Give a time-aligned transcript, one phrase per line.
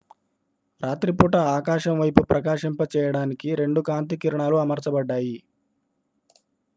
[0.83, 5.37] రాత్రిపూట ఆకాశం వైపు ప్రకాశింపచేయడానికి 2 కాంతి కిరణాలు అమర్చబడ్డాయి